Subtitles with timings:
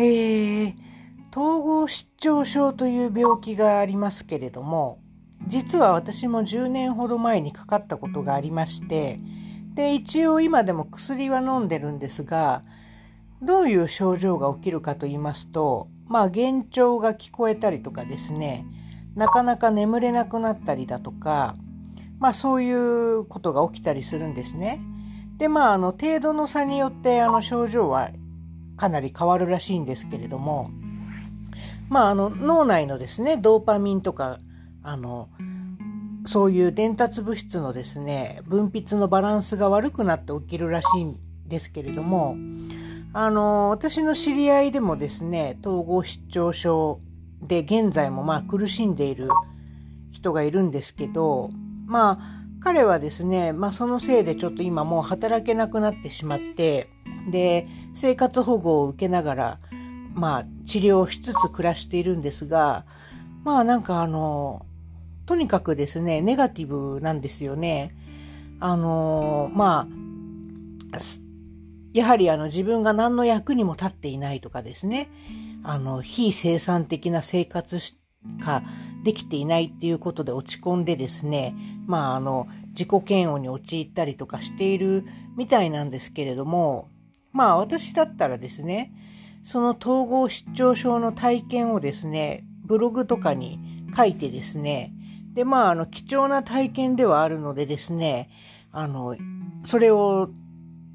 [0.00, 0.74] え、
[1.32, 5.00] 統合失調症という病気がありますけれども、
[5.48, 9.18] 実は私も10年ほど前にかかったことがありまして、
[9.74, 12.62] で、一応今でも薬は飲んでるんですが、
[13.42, 18.64] どういう症状が起きるかと言いますと、まあ幻聴が聞こえたりとかですね、
[19.16, 21.56] なかなか眠れなくなったりだとか、
[22.20, 24.80] まあそういうことが起きたりするんですね。
[25.38, 28.10] で、まああの程度の差によってあの症状は
[28.78, 30.70] かなり変わるらしいんですけれども、
[31.88, 34.38] まああの脳内のですね、ドーパミンとか、
[34.82, 35.28] あの、
[36.26, 42.36] そういう伝達物質のですね、分泌のバランスが悪くなって起きるらしいんですけれども、
[43.12, 47.00] あの、私の知り合いでもですね、統合失調症
[47.40, 49.28] で現在もまあ苦しんでいる
[50.10, 51.50] 人がいるんですけど、
[51.86, 52.37] まあ
[52.68, 56.90] 彼はですね、まあそのせいでちょっと今もう働けなくなってしまって、
[57.30, 59.58] で、生活保護を受けながら、
[60.12, 62.84] まあ治療をしつつ暮らしているんですが、
[63.42, 64.66] まあなんかあの、
[65.24, 67.96] とにかくですね、ネガティブなんですよね。
[68.60, 69.88] あの、ま
[70.92, 70.98] あ、
[71.94, 75.08] やはりあの自分が何の役にも立っていないとかですね、
[75.62, 77.98] あの、非生産的な生活し
[78.44, 78.62] か
[79.04, 81.54] できていないっていうことで落ち込んでですね、
[81.86, 82.46] まああの、
[82.78, 85.04] 自己嫌悪に陥ったりとかしている
[85.36, 86.88] みたいなんですけれども、
[87.32, 88.92] まあ私だったらですね、
[89.42, 93.58] その統合失調症の体験をですね、ブログとかに
[93.96, 94.92] 書いてですね、
[95.34, 98.30] で、まああの、貴重な体験ではあるのでですね、
[98.70, 99.16] あの、
[99.64, 100.30] それを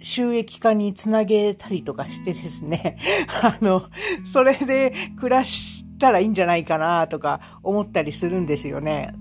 [0.00, 2.96] 収益化につなげたりとかしてですね、
[3.42, 3.82] あの、
[4.32, 9.14] それで暮らしたらいいんじゃないかなとか思ったりするんですよね。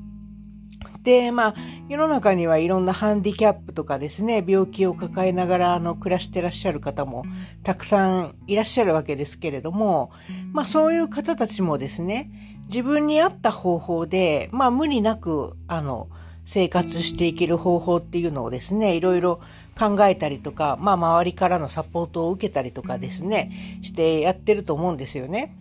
[1.03, 1.55] で、まあ、
[1.89, 7.25] 世の中にはいろんなハンディキャップとかですね、病気を抱えながらあの暮らしてらっしゃる方も
[7.63, 10.11] たくさんいらっしゃるわけですけれども、
[10.53, 12.29] まあそういう方たちもですね、
[12.67, 16.07] 自分に合った方法で、まあ無理なく、あの、
[16.45, 19.39] 生活していける方法っていうのをですね、いろいろ
[19.77, 25.55] 考えたりとか、まあ周りからのサポートを受けたりとかですね、してやってると思うんですよね。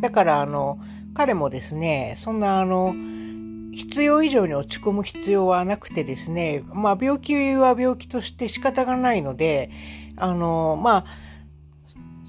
[0.00, 0.78] だからあの、
[1.14, 2.94] 彼もですね、そんなあの、
[3.72, 9.70] 必要以上に落ち込む必要はなくてですね、まあ病気は病気として仕方がないので、
[10.16, 11.06] あの、まあ、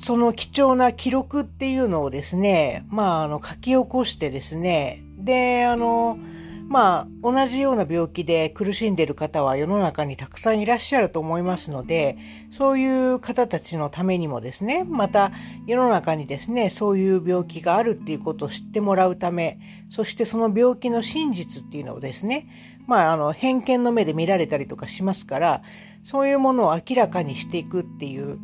[0.03, 6.19] その貴重な記録っていうのをですね、まあ、あの、書き起こしてですね、で、あの、
[6.69, 12.17] まあ、同じような病気で苦しんでいる方は世の中にたくさんいらっしゃると思いますので、
[12.51, 15.31] そういう方たちのためにもですね、また
[15.65, 22.47] 世の中にですね、そういう病気があるっていうことを知ってもらうため、そしてその病気の真実っていうのをですね、
[22.85, 25.61] まあ、あの、偏見の目で見られたりとかしますから、
[26.03, 28.39] そういうものを明らかにしていくっていう、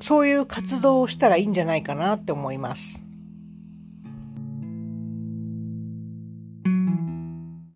[0.00, 3.07] そういう活動をしたらいいんじゃないかなって思います。